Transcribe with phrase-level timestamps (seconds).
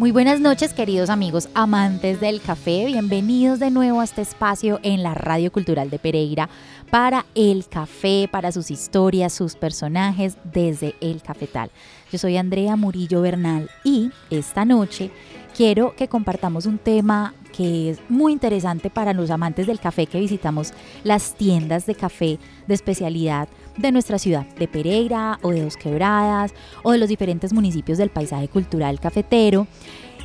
[0.00, 2.86] Muy buenas noches, queridos amigos amantes del café.
[2.86, 6.48] Bienvenidos de nuevo a este espacio en la Radio Cultural de Pereira
[6.90, 11.70] para el café, para sus historias, sus personajes desde el cafetal.
[12.10, 15.10] Yo soy Andrea Murillo Bernal y esta noche
[15.54, 20.20] quiero que compartamos un tema que es muy interesante para los amantes del café que
[20.20, 20.72] visitamos
[21.04, 26.52] las tiendas de café de especialidad de nuestra ciudad, de Pereira o de Dos Quebradas
[26.82, 29.66] o de los diferentes municipios del paisaje cultural cafetero.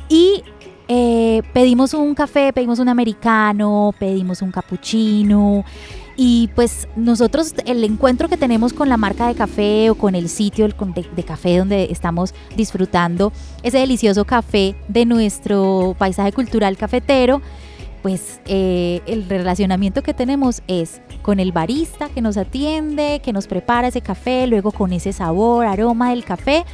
[0.08, 0.42] Y
[0.88, 5.64] eh, pedimos un café, pedimos un americano, pedimos un cappuccino.
[6.16, 10.30] Y pues nosotros el encuentro que tenemos con la marca de café o con el
[10.30, 17.42] sitio de, café donde estamos disfrutando ese delicioso café de nuestro paisaje cultural cafetero,
[18.02, 23.46] pues eh, el relacionamiento que tenemos es con el barista que nos atiende, que nos
[23.46, 26.64] prepara ese café, luego con ese sabor, aroma del café,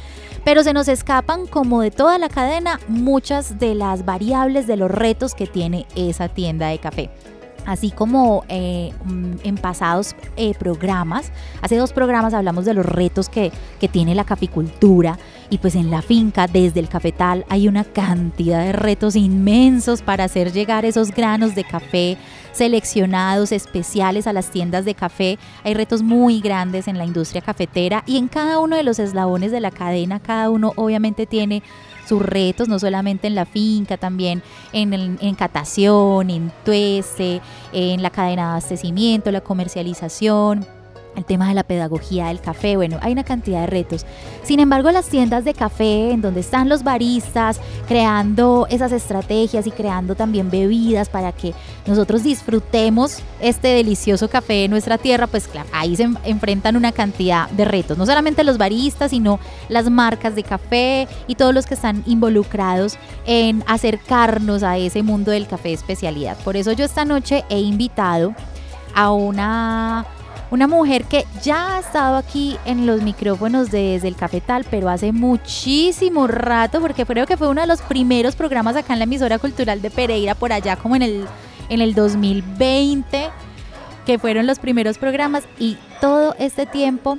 [0.45, 4.89] pero se nos escapan como de toda la cadena muchas de las variables de los
[4.89, 7.09] retos que tiene esa tienda de café
[7.65, 13.29] así como eh, mm, en pasados eh, programas, hace dos programas hablamos de los retos
[13.29, 15.19] que, que, tiene la caficultura
[15.49, 20.23] y pues en la finca desde el cafetal hay una cantidad de retos inmensos para
[20.23, 22.17] hacer llegar esos granos de café
[22.53, 25.37] seleccionados especiales a las tiendas de café.
[25.63, 29.51] Hay retos muy grandes en la industria cafetera y en cada uno de los eslabones
[29.51, 31.63] de la cadena, cada uno obviamente tiene
[32.05, 34.41] sus retos, no solamente en la finca, también
[34.71, 37.41] en, en catación, en tuese,
[37.71, 40.65] en la cadena de abastecimiento, la comercialización
[41.15, 44.05] el tema de la pedagogía del café, bueno, hay una cantidad de retos.
[44.43, 49.71] Sin embargo, las tiendas de café, en donde están los baristas, creando esas estrategias y
[49.71, 51.53] creando también bebidas para que
[51.85, 57.49] nosotros disfrutemos este delicioso café en nuestra tierra, pues claro, ahí se enfrentan una cantidad
[57.49, 57.97] de retos.
[57.97, 62.97] No solamente los baristas, sino las marcas de café y todos los que están involucrados
[63.25, 66.37] en acercarnos a ese mundo del café especialidad.
[66.43, 68.33] Por eso yo esta noche he invitado
[68.95, 70.05] a una
[70.53, 75.11] una mujer que ya ha estado aquí en los micrófonos desde el Cafetal, pero hace
[75.11, 79.39] muchísimo rato, porque creo que fue uno de los primeros programas acá en la emisora
[79.39, 81.25] cultural de Pereira, por allá como en el,
[81.69, 83.31] en el 2020,
[84.05, 85.43] que fueron los primeros programas.
[85.57, 87.17] Y todo este tiempo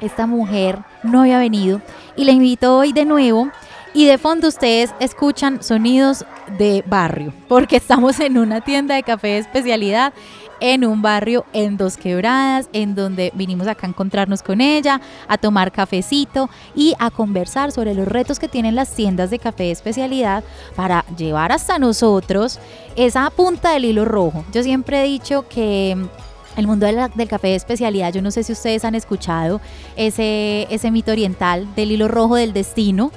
[0.00, 1.80] esta mujer no había venido
[2.16, 3.50] y la invito hoy de nuevo.
[3.96, 6.26] Y de fondo ustedes escuchan sonidos
[6.58, 10.12] de barrio, porque estamos en una tienda de café de especialidad
[10.60, 15.38] en un barrio en Dos Quebradas, en donde vinimos acá a encontrarnos con ella, a
[15.38, 19.70] tomar cafecito y a conversar sobre los retos que tienen las tiendas de café de
[19.72, 20.44] especialidad
[20.76, 22.58] para llevar hasta nosotros
[22.96, 24.44] esa punta del hilo rojo.
[24.52, 25.96] Yo siempre he dicho que
[26.56, 29.60] el mundo del café de especialidad, yo no sé si ustedes han escuchado
[29.96, 33.10] ese, ese mito oriental del hilo rojo del destino,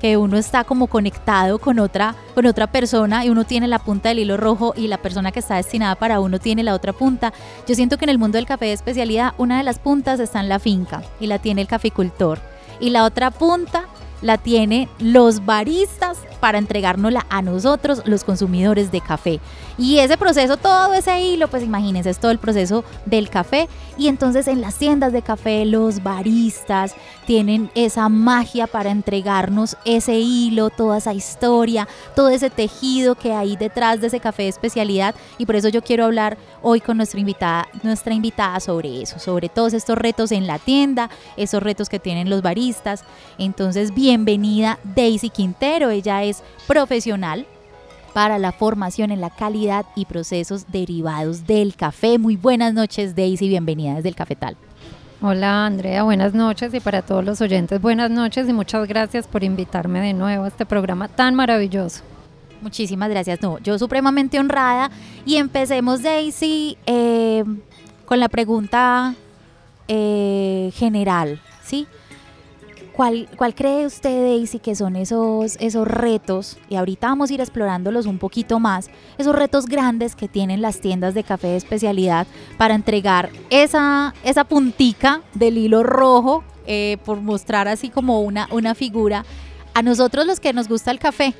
[0.00, 4.08] que uno está como conectado con otra, con otra persona y uno tiene la punta
[4.10, 7.32] del hilo rojo y la persona que está destinada para uno tiene la otra punta.
[7.66, 10.40] Yo siento que en el mundo del café de especialidad una de las puntas está
[10.40, 12.38] en la finca y la tiene el caficultor
[12.80, 13.84] y la otra punta
[14.22, 19.40] la tienen los baristas para entregárnosla a nosotros, los consumidores de café.
[19.76, 23.68] Y ese proceso, todo ese hilo, pues imagínense, es todo el proceso del café.
[23.96, 26.94] Y entonces en las tiendas de café, los baristas
[27.26, 33.56] tienen esa magia para entregarnos ese hilo, toda esa historia, todo ese tejido que hay
[33.56, 35.14] detrás de ese café de especialidad.
[35.38, 39.48] Y por eso yo quiero hablar hoy con nuestra invitada, nuestra invitada sobre eso, sobre
[39.48, 43.04] todos estos retos en la tienda, esos retos que tienen los baristas.
[43.38, 47.44] Entonces, bienvenida Daisy Quintero, ella es profesional
[48.14, 52.16] para la formación en la calidad y procesos derivados del café.
[52.16, 54.56] Muy buenas noches, Daisy, bienvenida desde el Cafetal.
[55.20, 59.44] Hola Andrea, buenas noches y para todos los oyentes buenas noches y muchas gracias por
[59.44, 62.00] invitarme de nuevo a este programa tan maravilloso.
[62.62, 64.90] Muchísimas gracias, no, yo supremamente honrada
[65.26, 67.44] y empecemos Daisy eh,
[68.06, 69.14] con la pregunta
[69.86, 71.86] eh, general, ¿sí?
[72.98, 76.58] ¿Cuál, ¿Cuál, cree usted, Daisy, que son esos, esos retos?
[76.68, 78.90] Y ahorita vamos a ir explorándolos un poquito más.
[79.18, 84.42] Esos retos grandes que tienen las tiendas de café de especialidad para entregar esa, esa
[84.42, 89.24] puntica del hilo rojo, eh, por mostrar así como una, una figura,
[89.74, 91.34] a nosotros los que nos gusta el café.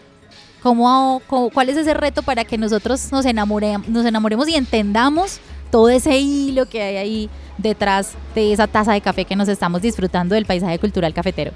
[0.62, 5.40] ¿Cómo, cómo, cuál es ese reto para que nosotros nos, enamore, nos enamoremos y entendamos
[5.70, 9.82] todo ese hilo que hay ahí detrás de esa taza de café que nos estamos
[9.82, 11.52] disfrutando del paisaje cultural cafetero?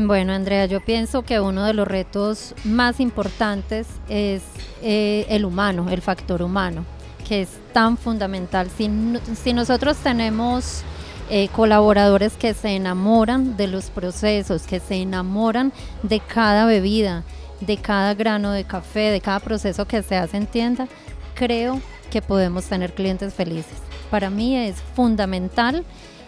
[0.00, 4.42] Bueno, Andrea, yo pienso que uno de los retos más importantes es
[4.80, 6.84] eh, el humano, el factor humano,
[7.26, 8.68] que es tan fundamental.
[8.76, 10.82] Si, nosotros tenemos
[11.30, 15.72] eh, colaboradores que se enamoran de los procesos, que se enamoran
[16.04, 17.24] de cada bebida,
[17.60, 20.86] de cada grano de café, de cada proceso que se hace en tienda,
[21.34, 23.78] creo que podemos tener clientes felices.
[24.10, 25.84] Para mí es fundamental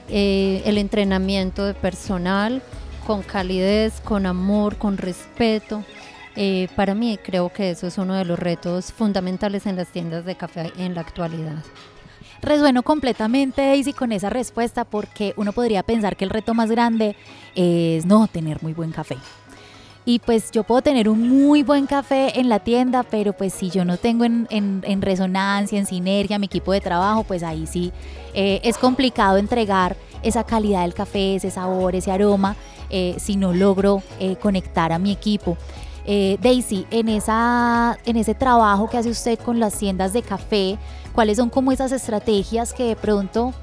[0.09, 2.63] eh, el entrenamiento de personal
[3.07, 5.85] con calidez, con amor, con respeto.
[6.37, 10.25] Eh, para mí creo que eso es uno de los retos fundamentales en las tiendas
[10.25, 11.63] de café en la actualidad.
[12.43, 17.17] Resueno completamente, Daisy, con esa respuesta porque uno podría pensar que el reto más grande
[17.55, 19.17] es no tener muy buen café
[20.11, 23.71] y pues yo puedo tener un muy buen café en la tienda, pero pues si
[23.71, 27.93] yo no tengo en, en, resonancia, en sinergia mi equipo de trabajo, pues ahí sí
[28.35, 32.57] eh, es complicado entregar esa calidad del café, ese sabor, ese aroma,
[32.91, 35.57] eh, si no logro eh, conectar a mi equipo.
[36.43, 40.77] Daisy, en, esa, en ese trabajo que hace usted con las tiendas de café,
[41.13, 43.55] ¿cuáles son como esas estrategias que de pronto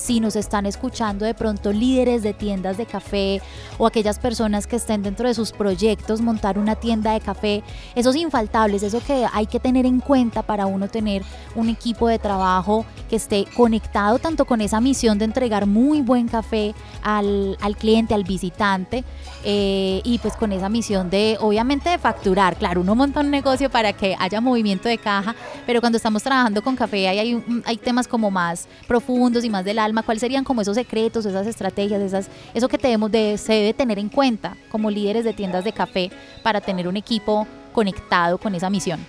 [0.00, 3.42] si nos están escuchando de pronto líderes de tiendas de café
[3.78, 7.62] o aquellas personas que estén dentro de sus proyectos montar una tienda de café,
[7.94, 11.22] esos infaltables, eso que hay que tener en cuenta para uno tener
[11.54, 16.28] un equipo de trabajo que esté conectado tanto con esa misión de entregar muy buen
[16.28, 19.04] café al, cliente, al visitante,
[19.44, 23.70] eh, y pues con esa misión de obviamente de facturar, claro, uno monta un negocio
[23.70, 25.34] para que haya movimiento de caja,
[25.66, 29.78] pero cuando estamos trabajando con café hay, hay, temas como más profundos y más del
[29.78, 33.74] alma, ¿cuáles serían como esos secretos, esas estrategias, esas, eso que debemos de, se debe
[33.74, 36.10] tener en cuenta como líderes de tiendas de café
[36.42, 39.00] para tener un equipo conectado con esa misión?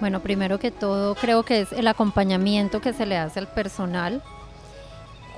[0.00, 4.22] Bueno, primero que todo creo que es el acompañamiento que se le hace al personal.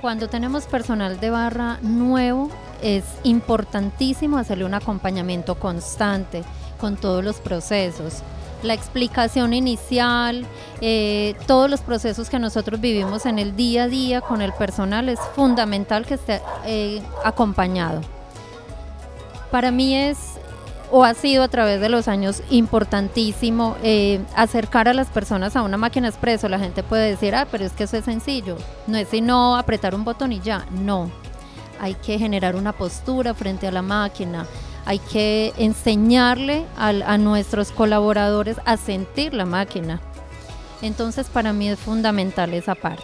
[0.01, 2.49] Cuando tenemos personal de barra nuevo,
[2.81, 6.43] es importantísimo hacerle un acompañamiento constante
[6.79, 8.23] con todos los procesos.
[8.63, 10.45] La explicación inicial,
[10.81, 15.09] eh, todos los procesos que nosotros vivimos en el día a día con el personal
[15.09, 18.01] es fundamental que esté eh, acompañado.
[19.51, 20.17] Para mí es
[20.95, 25.63] o ha sido a través de los años importantísimo eh, acercar a las personas a
[25.63, 26.47] una máquina expreso.
[26.47, 29.95] La gente puede decir, ah, pero es que eso es sencillo, no es sino apretar
[29.95, 30.67] un botón y ya.
[30.69, 31.09] No,
[31.79, 34.45] hay que generar una postura frente a la máquina,
[34.85, 40.01] hay que enseñarle a nuestros colaboradores a sentir la máquina.
[40.81, 43.03] Entonces para mí es fundamental esa parte.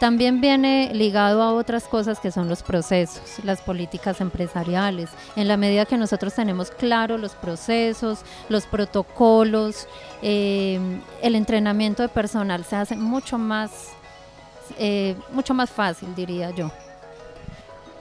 [0.00, 5.10] También viene ligado a otras cosas que son los procesos, las políticas empresariales.
[5.36, 9.86] En la medida que nosotros tenemos claro los procesos, los protocolos,
[10.22, 10.80] eh,
[11.20, 13.88] el entrenamiento de personal se hace mucho más,
[14.78, 16.70] eh, mucho más fácil, diría yo.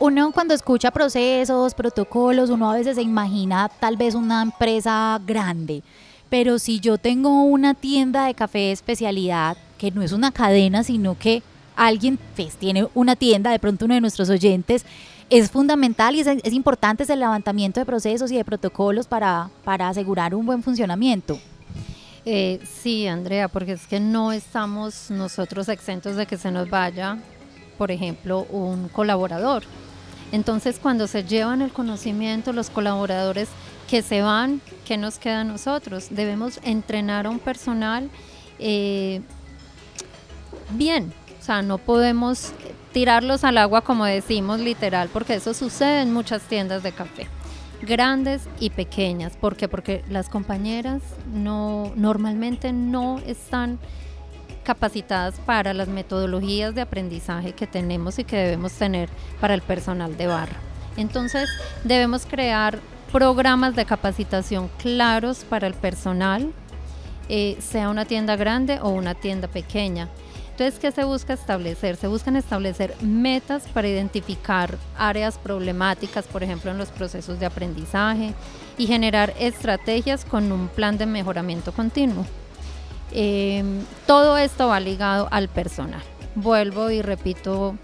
[0.01, 5.83] Uno cuando escucha procesos, protocolos, uno a veces se imagina tal vez una empresa grande,
[6.30, 10.83] pero si yo tengo una tienda de café de especialidad, que no es una cadena,
[10.83, 11.44] sino que
[11.76, 14.85] alguien pues, tiene una tienda, de pronto uno de nuestros oyentes,
[15.30, 20.33] es fundamental y es, importante ese levantamiento de procesos y de protocolos para, para asegurar
[20.33, 21.38] un buen funcionamiento.
[22.23, 27.18] Eh, sí, Andrea, porque es que no estamos nosotros exentos de que se nos vaya,
[27.78, 29.64] por ejemplo, un colaborador.
[30.31, 33.50] Entonces, cuando se llevan el conocimiento, los colaboradores
[33.90, 36.07] que se van, ¿qué nos queda a nosotros?
[36.12, 38.09] Debemos entrenar a un personal
[38.59, 39.21] eh,
[40.71, 41.12] bien,
[41.50, 42.54] sea, no podemos
[42.92, 47.28] tirarlos al agua como decimos literal, porque eso sucede en muchas tiendas de café,
[47.81, 49.36] grandes y pequeñas.
[49.36, 49.68] ¿Por qué?
[49.68, 51.02] Porque las compañeras
[51.33, 53.80] no, normalmente no están
[54.69, 59.09] capacitadas para las metodologías de aprendizaje que tenemos y que debemos tener
[59.42, 60.57] para el personal de barra.
[60.95, 61.49] Entonces,
[61.83, 62.78] debemos crear
[63.11, 66.54] programas de capacitación claros para el personal,
[67.30, 70.07] eh, sea una tienda grande o una tienda pequeña.
[70.52, 71.95] Entonces, ¿qué se busca establecer?
[71.95, 78.35] Se buscan establecer metas para identificar áreas problemáticas, por ejemplo, en los procesos de aprendizaje
[78.78, 82.23] y generar estrategias con un plan de mejoramiento continuo.
[83.11, 86.01] Em, todo esto va ligado al personal.
[86.35, 87.75] Vuelvo y repito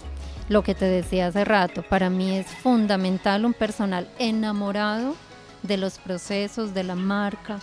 [0.48, 5.16] lo que te decía hace rato, para mí es fundamental un personal enamorado
[5.62, 7.58] de los procesos, de la marca,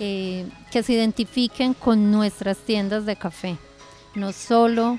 [0.00, 3.56] eh, que se identifiquen con nuestras tiendas de café.
[4.16, 4.98] No solo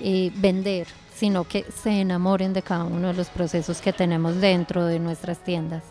[0.00, 4.84] eh, vender, sino que se enamoren de cada uno de los procesos que tenemos dentro
[4.84, 5.82] de nuestras tiendas.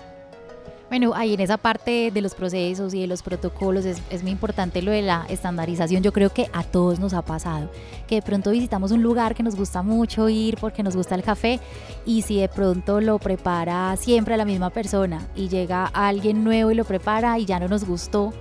[0.94, 4.84] Bueno, ahí en esa parte de los procesos y de los protocolos es, muy importante
[4.84, 6.04] lo de la estandarización.
[6.04, 7.72] Yo creo que a todos nos ha pasado
[8.06, 11.24] que de pronto visitamos un lugar que nos gusta mucho ir porque nos gusta el
[11.24, 11.60] café
[12.06, 16.76] y si de pronto lo prepara siempre la misma persona y llega alguien nuevo y
[16.76, 18.32] lo prepara y ya no nos gustó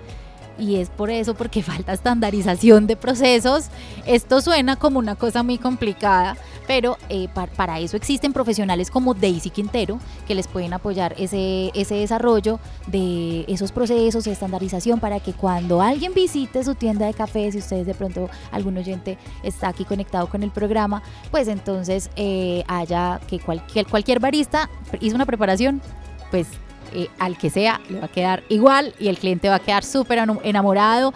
[0.62, 3.66] y es por eso, porque falta estandarización de procesos.
[4.06, 9.50] Esto suena como una cosa muy complicada, pero eh, para, eso existen profesionales como Daisy
[9.50, 15.82] Quintero que les pueden apoyar ese, ese desarrollo de esos procesos estandarización para que cuando
[15.82, 20.28] alguien visite su tienda de café, si ustedes de pronto algún oyente está aquí conectado
[20.28, 25.82] con el programa, pues entonces eh, haya que cualquier, cualquier barista hizo una preparación,
[26.30, 26.46] pues
[26.94, 29.84] eh, al que sea le va a quedar igual y el cliente va a quedar
[29.84, 31.12] súper enamorado.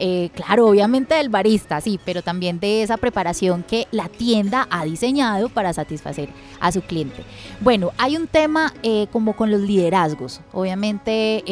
[0.00, 4.84] Eh, claro, obviamente del barista, sí, pero también de esa preparación que la tienda ha
[4.84, 6.28] diseñado para satisfacer
[6.60, 7.24] a su cliente.
[7.60, 10.40] Bueno, hay un tema eh, como con los liderazgos.
[10.52, 11.42] Obviamente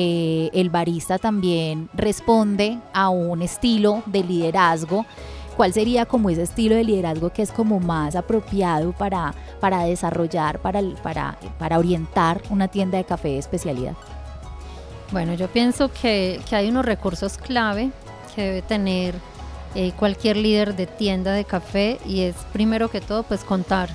[0.56, 5.04] el barista también responde a un estilo de liderazgo
[5.56, 10.60] ¿Cuál sería como ese estilo de liderazgo que es como más apropiado para, para desarrollar,
[10.60, 13.94] para, para, para orientar una tienda de café de especialidad?
[15.12, 17.90] Bueno, yo pienso que, que hay unos recursos clave
[18.34, 19.14] que debe tener
[19.74, 23.88] eh, cualquier líder de tienda de café y es primero que todo pues contar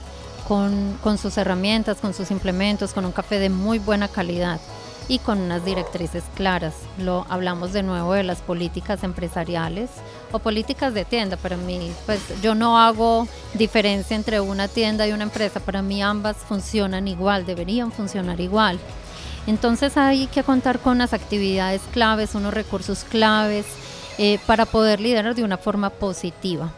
[0.47, 4.59] con, con sus herramientas, con sus implementos, con un café de muy buena calidad
[5.07, 6.73] y con unas directrices claras.
[6.97, 9.89] Lo hablamos de nuevo de las políticas empresariales
[10.31, 11.37] o políticas de tienda.
[11.37, 15.59] Para mí, pues yo no hago diferencia entre una tienda y una empresa.
[15.59, 18.79] Para mí ambas funcionan igual, deberían funcionar igual.
[19.47, 23.65] Entonces hay que contar con unas actividades claves, unos recursos claves
[24.17, 26.71] eh, para poder liderar de una forma positiva.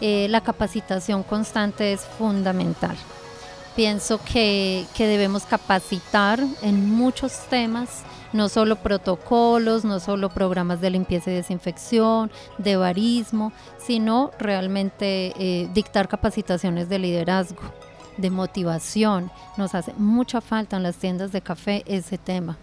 [0.00, 2.96] Eh, la capacitación constante es fundamental.
[3.76, 8.02] Pienso que, debemos capacitar en muchos temas,
[8.34, 15.70] no solo protocolos, no solo programas de limpieza y desinfección, de barismo, sino realmente eh,
[15.72, 17.62] dictar capacitaciones de liderazgo,
[18.16, 19.30] de motivación.
[19.56, 22.58] Nos hace mucha falta en las tiendas de café ese tema.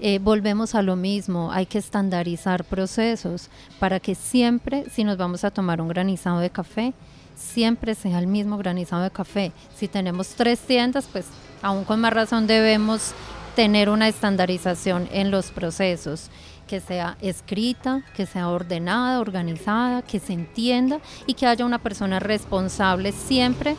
[0.00, 5.44] Eh, volvemos a lo mismo, hay que estandarizar procesos para que siempre, si nos vamos
[5.44, 6.94] a tomar un granizado de café,
[7.36, 9.52] siempre sea el mismo granizado de café.
[9.76, 11.26] Si tenemos tres tiendas, pues
[11.62, 13.12] aún con más razón debemos
[13.58, 16.30] tener una estandarización en los procesos,
[16.68, 22.20] que sea escrita, que sea ordenada, organizada, que se entienda y que haya una persona
[22.20, 23.74] responsable siempre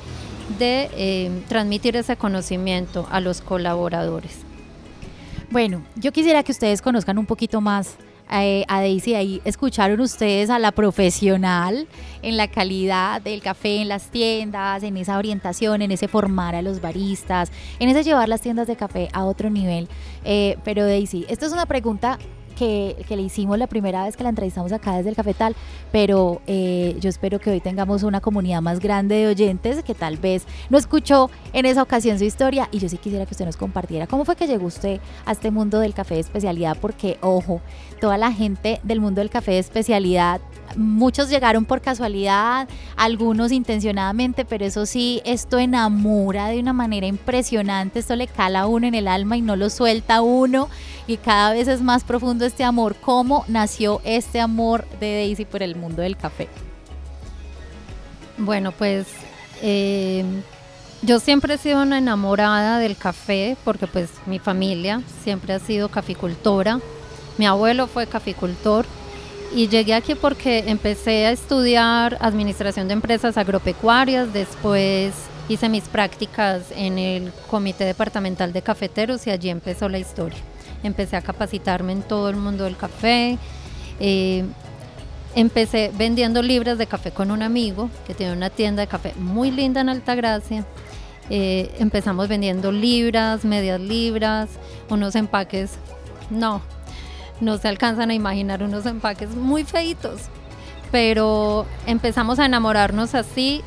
[0.58, 4.40] de eh, transmitir ese conocimiento a los colaboradores.
[5.50, 7.96] Bueno, yo quisiera que ustedes conozcan un poquito más
[8.32, 11.88] eh, a Daisy, ahí escucharon ustedes a la profesional
[12.22, 16.62] en la calidad del café en las tiendas, en esa orientación, en ese formar a
[16.62, 19.88] los baristas, en ese llevar las tiendas de café a otro nivel.
[20.24, 22.20] Eh, pero Daisy, esta es una pregunta
[22.60, 25.56] que, le hicimos la primera vez que la entrevistamos acá desde el Cafetal,
[25.92, 30.18] pero eh, yo espero que hoy tengamos una comunidad más grande de oyentes que tal
[30.18, 32.68] vez no escuchó en esa ocasión su historia.
[32.72, 35.52] Y yo sí quisiera que usted nos compartiera cómo fue que llegó usted a este
[35.52, 37.62] mundo del café de especialidad, porque ojo,
[38.02, 40.42] toda la gente del mundo del café de especialidad
[40.76, 48.00] muchos llegaron por casualidad, algunos intencionadamente, pero eso sí, esto enamora de una manera impresionante,
[48.00, 50.70] esto le cala a uno en el alma y no lo suelta uno
[51.10, 52.96] y cada vez es más profundo este amor.
[52.96, 56.50] ¿Cómo nació este amor de Daisy por el mundo del café?
[58.38, 59.08] Bueno, pues
[59.62, 60.24] eh,
[61.02, 65.90] yo siempre he sido una enamorada del café porque pues mi familia siempre ha sido
[65.90, 66.80] caficultora.
[67.38, 68.86] Mi abuelo fue caficultor
[69.56, 75.14] y llegué aquí porque empecé a estudiar administración de empresas agropecuarias, después
[75.48, 80.40] hice mis prácticas en el Comité Departamental de Cafeteros y allí empezó la historia.
[80.84, 83.38] Empecé a capacitarme en todo el mundo del café.
[84.00, 84.46] Eh,
[85.36, 89.52] empecé vendiendo libras de café con un amigo que tiene una tienda de café muy
[89.52, 90.66] linda en Altagracia.
[91.30, 94.50] Eh, empezamos vendiendo libras, medias libras,
[94.90, 95.74] unos empaques,
[96.32, 96.62] no,
[97.40, 100.22] no se alcanzan a imaginar unos empaques muy feitos,
[100.92, 103.62] pero empezamos a enamorarnos así.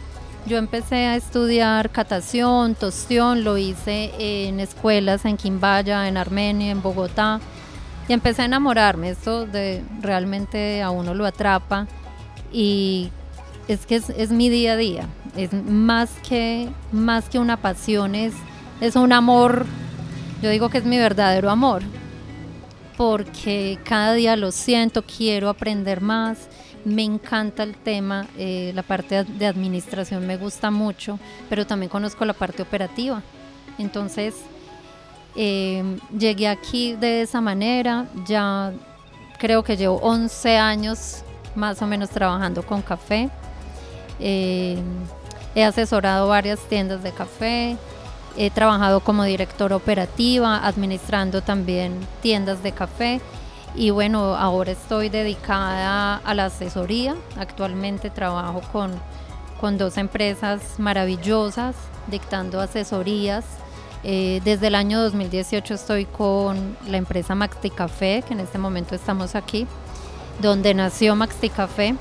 [0.44, 6.82] Yo empecé a estudiar catación, tostión, lo hice en escuelas en Quimbaya, en Armenia, en
[6.82, 7.40] Bogotá,
[8.08, 9.10] y empecé a enamorarme.
[9.10, 11.86] Esto de realmente a uno lo atrapa
[12.52, 13.10] y
[13.68, 15.06] es que es, mi día a día,
[15.36, 18.34] es más que, más que una pasión, es,
[18.80, 19.64] es un amor,
[20.42, 21.82] yo digo que es mi verdadero amor,
[22.96, 26.48] porque cada día lo siento, quiero aprender más,
[26.84, 32.24] me encanta el tema, eh, la parte de administración me gusta mucho, pero también conozco
[32.24, 33.22] la parte operativa.
[33.78, 34.34] Entonces,
[35.34, 38.72] eh, llegué aquí de esa manera, ya
[39.38, 41.22] creo que llevo 11 años
[41.54, 43.30] más o menos trabajando con café.
[44.20, 44.78] Eh,
[45.54, 47.76] he asesorado varias tiendas de café,
[48.36, 53.20] he trabajado como directora operativa, administrando también tiendas de café
[53.74, 57.16] y bueno, ahora estoy dedicada a la asesoría.
[57.38, 58.92] Actualmente trabajo con,
[59.60, 61.74] con dos empresas maravillosas
[62.08, 63.44] dictando asesorías.
[64.04, 68.94] Eh, desde el año 2018 estoy con la empresa Maxti Café, que en este momento
[68.94, 69.66] estamos aquí,
[70.40, 71.94] donde nació Maxti Café.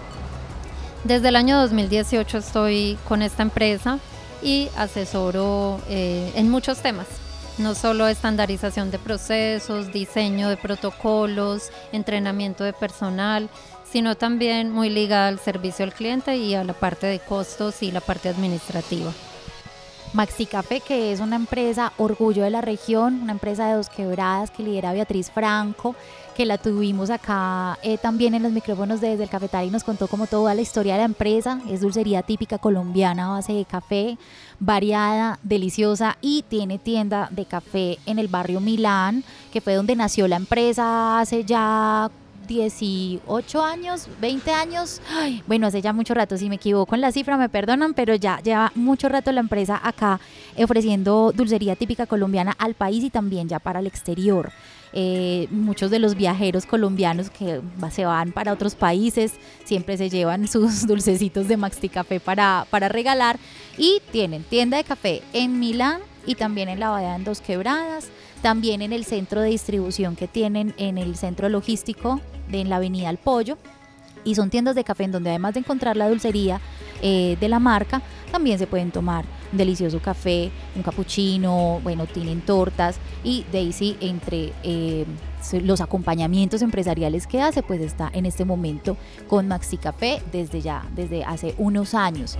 [1.03, 3.99] Desde el año 2018 estoy con esta empresa
[4.43, 7.20] y asesoro eh, en muchos temas
[7.61, 13.49] no solo estandarización de procesos, diseño de protocolos, entrenamiento de personal,
[13.89, 17.91] sino también muy ligada al servicio al cliente y a la parte de costos y
[17.91, 19.11] la parte administrativa.
[20.13, 24.51] Maxi Café, que es una empresa orgullo de la región, una empresa de dos quebradas
[24.51, 25.95] que lidera Beatriz Franco,
[26.35, 30.07] que la tuvimos acá eh, también en los micrófonos desde el cafetal y nos contó
[30.07, 31.59] como toda la historia de la empresa.
[31.69, 34.17] Es dulcería típica colombiana a base de café,
[34.59, 40.27] variada, deliciosa y tiene tienda de café en el barrio Milán, que fue donde nació
[40.27, 42.09] la empresa hace ya
[42.51, 45.01] 18 años, 20 años,
[45.47, 48.41] bueno, hace ya mucho rato, si me equivoco en la cifra me perdonan, pero ya
[48.41, 50.19] lleva mucho rato la empresa acá
[50.57, 54.51] ofreciendo dulcería típica colombiana al país y también ya para el exterior.
[54.93, 59.31] Eh, muchos de los viajeros colombianos que se van para otros países
[59.63, 63.39] siempre se llevan sus dulcecitos de Maxti Café para, para regalar.
[63.77, 68.09] Y tienen tienda de café en Milán y también en la Bahía en Dos Quebradas,
[68.41, 73.09] también en el centro de distribución que tienen en el centro logístico de la Avenida
[73.09, 73.57] El Pollo.
[74.23, 76.61] Y son tiendas de café en donde además de encontrar la dulcería
[77.01, 82.97] eh, de la marca, también se pueden tomar delicioso café, un cappuccino, bueno, tienen tortas
[83.23, 85.05] y Daisy entre eh,
[85.63, 88.95] los acompañamientos empresariales que hace, pues está en este momento
[89.27, 92.37] con Maxi Café desde ya, desde hace unos años.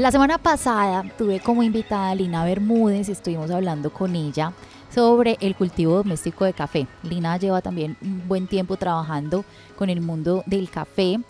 [0.00, 4.54] La semana pasada tuve como invitada a Lina Bermúdez y estuvimos hablando con ella
[4.88, 6.86] sobre el cultivo doméstico de café.
[7.02, 9.44] Lina lleva también un buen tiempo trabajando
[9.76, 11.20] con el mundo del café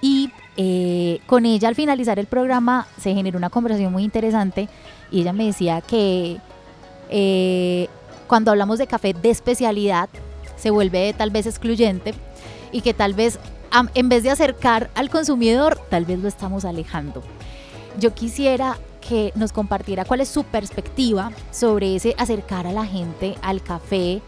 [0.00, 4.68] y eh, con ella al finalizar el programa se generó una conversación muy interesante
[5.10, 6.38] y ella me decía que
[7.10, 7.88] eh,
[8.28, 10.08] cuando hablamos de café de especialidad
[10.54, 12.14] se vuelve tal vez excluyente
[12.70, 13.40] y que tal vez
[13.96, 17.24] en vez de acercar al consumidor, tal vez lo estamos alejando
[17.98, 23.34] yo quisiera que nos compartiera cuál es su perspectiva sobre ese acercar a la gente
[23.42, 24.22] al café,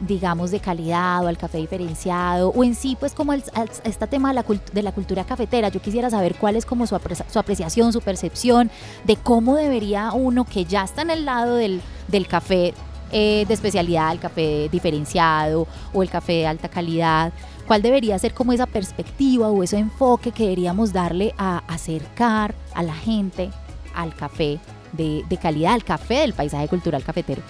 [0.00, 4.82] digamos, de calidad o al café diferenciado, o en sí, pues como este tema de
[4.82, 5.68] la, cultura cafetera.
[5.68, 8.70] Yo quisiera saber cuál es como su, apreciación, su percepción
[9.04, 12.74] de cómo debería uno que ya está en el lado del, del café
[13.12, 17.32] eh, de especialidad, el café diferenciado o el café de alta calidad,
[17.66, 22.82] cuál debería ser como esa perspectiva o ese enfoque que deberíamos darle a acercar a
[22.82, 23.50] la gente
[23.94, 24.58] al café
[24.92, 27.42] de, calidad, al café del paisaje cultural cafetero.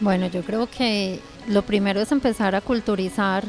[0.00, 3.44] Bueno, yo creo que lo primero es empezar a culturizar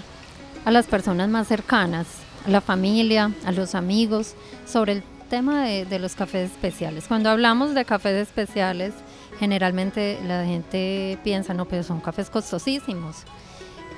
[0.65, 2.07] a las personas más cercanas,
[2.45, 4.33] a la familia, a los amigos,
[4.65, 7.05] sobre el tema de, de los cafés especiales.
[7.07, 8.93] Cuando hablamos de cafés especiales,
[9.39, 13.25] generalmente la gente piensa, no, pero son cafés costosísimos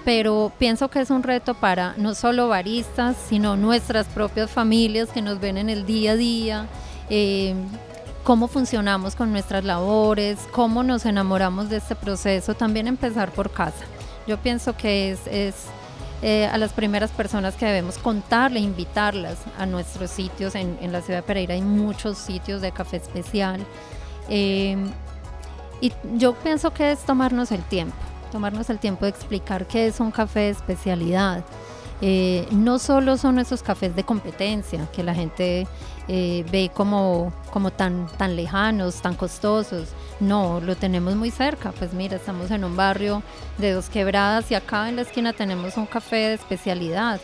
[0.04, 5.22] pero pienso que es un reto para no solo baristas, sino nuestras propias familias que
[5.22, 6.68] nos ven en el día a día,
[7.10, 7.54] eh,
[8.24, 13.86] cómo funcionamos con nuestras labores, cómo nos enamoramos de este proceso, también empezar por casa.
[14.28, 15.20] Yo pienso que es,
[16.24, 20.56] eh, a las primeras personas que debemos contarle, invitarlas a nuestros sitios.
[20.56, 23.66] En, la ciudad de Pereira hay muchos sitios de café especial.
[24.30, 24.78] Eh,
[25.80, 30.00] y yo pienso que es tomarnos el tiempo tomarnos el tiempo de explicar qué es
[30.00, 31.44] un café de especialidad.
[32.04, 35.68] Eh, no solo son esos cafés de competencia que la gente
[36.08, 39.90] eh, ve como, como tan, tan lejanos, tan costosos.
[40.20, 41.72] No, lo tenemos muy cerca.
[41.72, 43.22] Pues mira, estamos en un barrio
[43.60, 47.22] de dos quebradas y acá en la esquina tenemos un café de especialidad.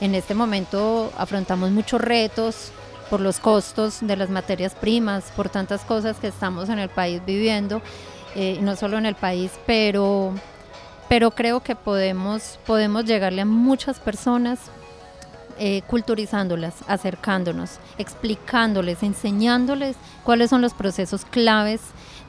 [0.00, 2.72] En este momento afrontamos muchos retos
[3.10, 7.20] por los costos de las materias primas, por tantas cosas que estamos en el país
[7.26, 7.82] viviendo,
[8.34, 10.34] eh, no solo en el país, pero,
[11.08, 14.58] pero creo que podemos, podemos llegarle a muchas personas
[15.58, 21.80] eh, culturizándolas, acercándonos, explicándoles, enseñándoles cuáles son los procesos claves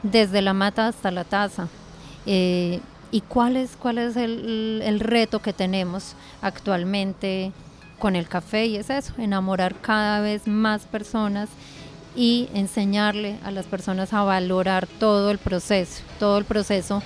[0.02, 1.68] desde la mata hasta la taza.
[2.26, 7.52] Eh, y cuál es, cuál es el, el, reto que tenemos actualmente
[7.98, 11.48] con el café y es eso, enamorar cada vez más personas
[12.14, 17.02] y enseñarle a las personas a valorar todo el proceso, todo el proceso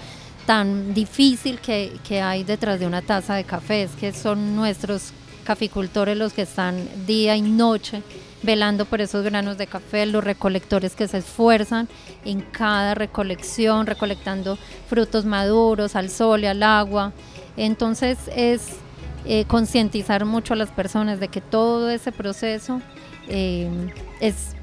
[0.47, 5.13] tan difícil que, que hay detrás de una taza de café, es que son nuestros
[5.45, 8.03] caficultores los que están día y noche
[8.43, 11.89] velando por esos granos de café, los recolectores que se esfuerzan
[12.25, 14.57] en cada recolección, recolectando
[14.89, 17.13] frutos maduros al sol y al agua.
[17.57, 18.77] Entonces es
[19.25, 22.81] eh, concientizar mucho a las personas de que todo ese proceso
[23.29, 23.69] eh,
[24.21, 24.55] es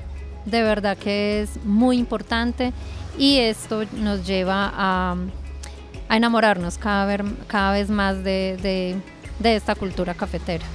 [0.46, 2.74] de verdad que es muy importante
[3.18, 5.16] y esto nos lleva a,
[6.10, 8.98] enamorarnos cada vez, cada vez más de
[9.44, 10.66] esta cultura cafetera.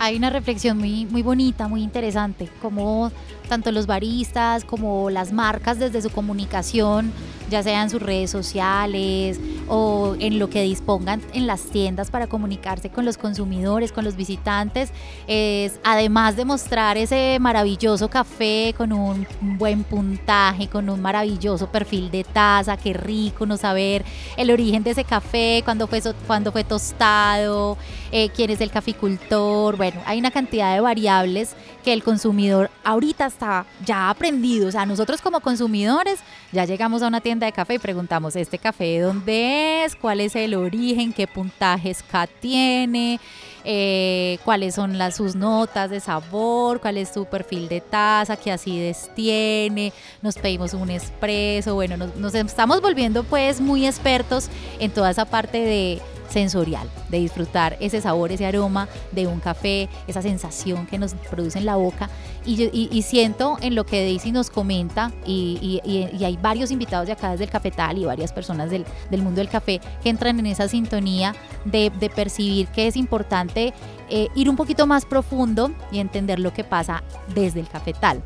[0.00, 3.10] Hay una reflexión muy, muy bonita, muy interesante, como
[3.48, 7.12] tanto los baristas como las marcas desde su comunicación,
[7.50, 12.26] ya sea en sus redes sociales o en lo que dispongan en las tiendas para
[12.26, 14.90] comunicarse con los consumidores, con los visitantes,
[15.26, 22.10] es además de mostrar ese maravilloso café con un buen puntaje, con un maravilloso perfil
[22.10, 24.04] de taza, qué rico no saber
[24.36, 27.78] el origen de ese café, cuándo fue, cuando fue tostado,
[28.12, 33.26] eh, quién es el caficultor, bueno, hay una cantidad de variables que el consumidor ahorita
[33.26, 34.68] está ya aprendido.
[34.68, 36.20] O sea, nosotros como consumidores
[36.52, 39.96] ya llegamos a una tienda de café y preguntamos, ¿este café de dónde es?
[39.96, 41.12] ¿Cuál es el origen?
[41.12, 43.20] ¿Qué puntajes K tiene?
[43.64, 48.50] Eh, cuáles son las, sus notas de sabor, cuál es su perfil de taza, qué
[48.50, 54.90] acidez tiene, nos pedimos un espresso, bueno, nos, nos estamos volviendo pues muy expertos en
[54.90, 60.22] toda esa parte de sensorial, de disfrutar ese sabor, ese aroma de un café, esa
[60.22, 62.08] sensación que nos produce en la boca.
[62.44, 65.80] Y, siento en lo que Daisy nos comenta, y,
[66.24, 69.80] hay varios invitados de acá desde el Cafetal y varias personas del, mundo del café
[70.02, 73.72] que entran en esa sintonía de, percibir que es importante
[74.08, 77.02] eh, ir un poquito más profundo y entender lo que pasa
[77.34, 78.22] desde el cafetal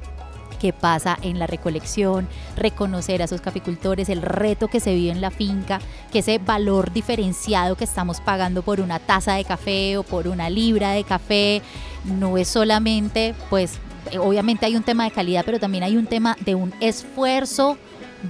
[0.63, 5.21] qué pasa en la recolección, reconocer a esos caficultores, el reto que se vive en
[5.21, 5.81] la finca,
[6.13, 10.49] que ese valor diferenciado que estamos pagando por una taza de café o por una
[10.49, 11.63] libra de café,
[12.05, 13.81] no es solamente, pues,
[14.21, 17.77] obviamente hay un tema de calidad, pero también hay un tema de un esfuerzo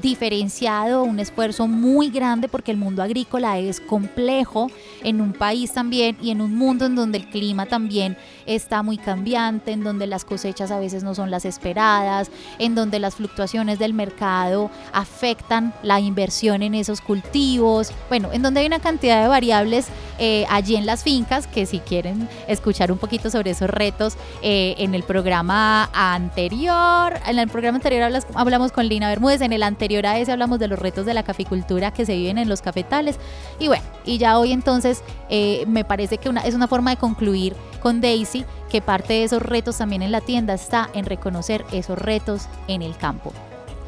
[0.00, 4.70] diferenciado, un esfuerzo muy grande porque el mundo agrícola es complejo
[5.02, 8.96] en un país también y en un mundo en donde el clima también está muy
[8.96, 13.78] cambiante, en donde las cosechas a veces no son las esperadas, en donde las fluctuaciones
[13.78, 19.28] del mercado afectan la inversión en esos cultivos, bueno, en donde hay una cantidad de
[19.28, 24.16] variables eh, allí en las fincas que si quieren escuchar un poquito sobre esos retos
[24.42, 29.62] eh, en el programa anterior, en el programa anterior hablamos con Lina Bermúdez, en el
[29.62, 32.62] anterior a ese hablamos de los retos de la caficultura que se viven en los
[32.62, 33.18] cafetales.
[33.58, 36.96] Y bueno, y ya hoy entonces eh, me parece que una, es una forma de
[36.96, 41.64] concluir con Daisy que parte de esos retos también en la tienda está en reconocer
[41.72, 43.32] esos retos en el campo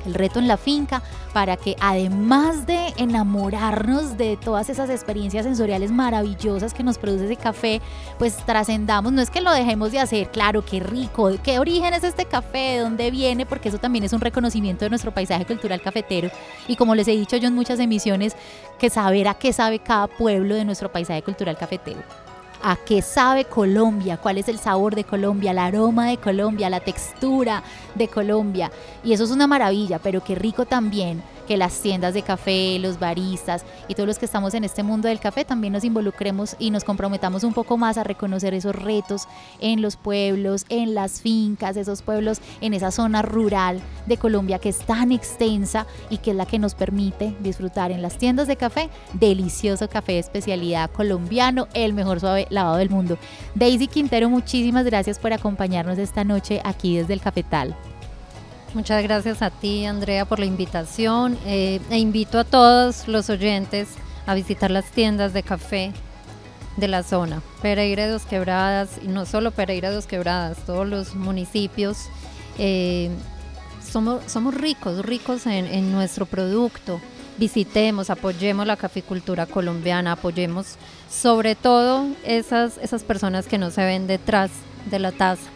[0.05, 5.91] el reto en la finca, para que además de enamorarnos de todas esas experiencias sensoriales
[5.91, 7.81] maravillosas que nos produce ese café,
[8.19, 12.05] pues trascendamos, no es que lo dejemos de hacer, claro, qué rico, qué origen es
[12.05, 15.81] este café, de dónde viene, porque eso también es un reconocimiento de nuestro paisaje cultural
[15.81, 16.31] cafetero.
[16.69, 18.37] Y como les he dicho yo en muchas emisiones,
[18.79, 22.24] que saber a qué sabe cada pueblo de nuestro paisaje cultural cafetero
[22.67, 26.81] a qué sabe Colombia, cuál es el sabor de Colombia, el aroma de Colombia, la
[26.81, 27.63] textura
[27.95, 28.73] de Colombia.
[29.05, 32.99] Y eso es una maravilla, pero qué rico también que las tiendas de café, los
[32.99, 36.71] baristas y todos los que estamos en este mundo del café también nos involucremos y
[36.71, 39.29] nos comprometamos un poco más a reconocer esos retos
[39.61, 44.69] en los pueblos, en las fincas, esos pueblos, en esa zona rural de Colombia que
[44.69, 48.57] es tan extensa y que es la que nos permite disfrutar en las tiendas de
[48.57, 53.19] café delicioso café de especialidad colombiano, el mejor suave lavado del mundo.
[53.55, 57.77] Daisy Quintero, muchísimas gracias por acompañarnos esta noche aquí desde el Cafetal.
[58.75, 61.39] Muchas gracias a ti, Andrea, por la invitación.
[61.47, 63.89] Eh, e invito a todos los oyentes
[64.27, 65.93] a visitar las tiendas de café
[66.77, 67.41] de la zona.
[67.63, 72.09] Pereira Dos Quebradas, y no solo Pereira Dos Quebradas, todos los municipios.
[72.59, 73.11] Eh,
[73.89, 77.01] somos, somos ricos, ricos en, en nuestro producto.
[77.39, 84.09] Visitemos, apoyemos la caficultura colombiana, apoyemos sobre todo esas, esas personas que no se ven
[84.09, 84.51] detrás
[84.91, 85.54] de la taza.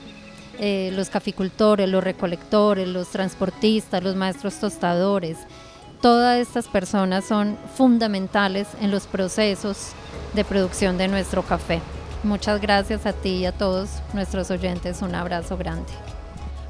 [0.61, 5.39] Eh, los caficultores, los recolectores, los transportistas, los maestros tostadores,
[6.01, 9.93] todas estas personas son fundamentales en los procesos
[10.35, 11.81] de producción de nuestro café.
[12.25, 15.01] Muchas gracias a ti y a todos nuestros oyentes.
[15.03, 15.93] Un abrazo grande.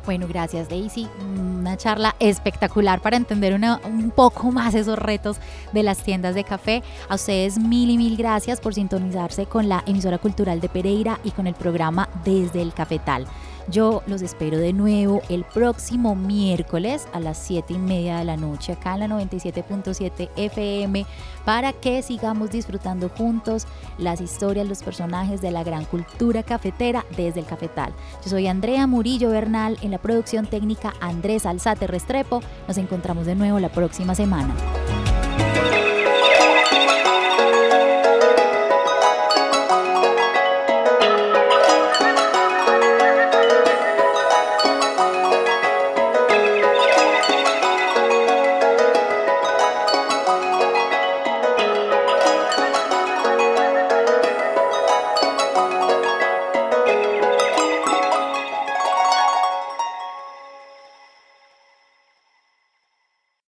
[0.04, 1.06] Bueno, gracias Daisy.
[1.20, 5.36] Una charla espectacular para entender un poco más esos retos
[5.72, 6.82] de las tiendas de café.
[7.10, 11.30] A ustedes mil y mil gracias por sintonizarse con la emisora cultural de Pereira y
[11.30, 13.26] con el programa Desde el Cafetal.
[13.70, 18.38] Yo los espero de nuevo el próximo miércoles a las 7 y media de la
[18.38, 21.04] noche acá en la 97.7 FM
[21.44, 23.66] para que sigamos disfrutando juntos
[23.98, 27.92] las historias, los personajes de la gran cultura cafetera desde el cafetal.
[28.24, 32.40] Yo soy Andrea Murillo Bernal en la producción técnica Andrés Alzate Restrepo.
[32.66, 34.54] Nos encontramos de nuevo la próxima semana.